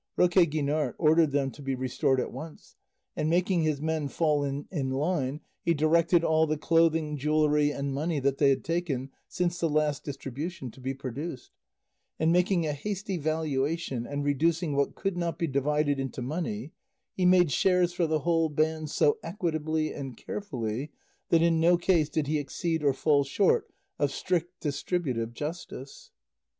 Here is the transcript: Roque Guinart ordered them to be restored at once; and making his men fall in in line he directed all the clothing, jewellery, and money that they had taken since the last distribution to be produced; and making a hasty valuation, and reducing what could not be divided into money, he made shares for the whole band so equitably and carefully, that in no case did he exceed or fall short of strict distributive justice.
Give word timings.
Roque 0.17 0.31
Guinart 0.49 0.95
ordered 0.97 1.29
them 1.29 1.51
to 1.51 1.61
be 1.61 1.75
restored 1.75 2.19
at 2.19 2.31
once; 2.33 2.75
and 3.15 3.29
making 3.29 3.61
his 3.61 3.79
men 3.83 4.07
fall 4.07 4.43
in 4.43 4.67
in 4.71 4.89
line 4.89 5.41
he 5.61 5.75
directed 5.75 6.23
all 6.23 6.47
the 6.47 6.57
clothing, 6.57 7.17
jewellery, 7.17 7.69
and 7.69 7.93
money 7.93 8.19
that 8.19 8.39
they 8.39 8.49
had 8.49 8.63
taken 8.63 9.11
since 9.27 9.59
the 9.59 9.69
last 9.69 10.03
distribution 10.03 10.71
to 10.71 10.81
be 10.81 10.95
produced; 10.95 11.51
and 12.17 12.31
making 12.33 12.65
a 12.65 12.73
hasty 12.73 13.15
valuation, 13.19 14.07
and 14.07 14.23
reducing 14.25 14.75
what 14.75 14.95
could 14.95 15.15
not 15.17 15.37
be 15.37 15.45
divided 15.45 15.99
into 15.99 16.23
money, 16.23 16.71
he 17.13 17.23
made 17.23 17.51
shares 17.51 17.93
for 17.93 18.07
the 18.07 18.21
whole 18.21 18.49
band 18.49 18.89
so 18.89 19.19
equitably 19.21 19.93
and 19.93 20.17
carefully, 20.17 20.89
that 21.29 21.43
in 21.43 21.59
no 21.59 21.77
case 21.77 22.09
did 22.09 22.25
he 22.25 22.39
exceed 22.39 22.81
or 22.83 22.91
fall 22.91 23.23
short 23.23 23.71
of 23.99 24.09
strict 24.09 24.61
distributive 24.61 25.31
justice. 25.35 26.09